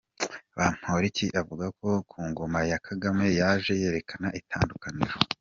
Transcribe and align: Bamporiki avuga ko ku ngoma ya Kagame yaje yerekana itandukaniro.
Bamporiki 0.57 1.25
avuga 1.41 1.65
ko 1.79 1.89
ku 2.09 2.19
ngoma 2.29 2.59
ya 2.71 2.79
Kagame 2.87 3.25
yaje 3.41 3.71
yerekana 3.81 4.27
itandukaniro. 4.39 5.15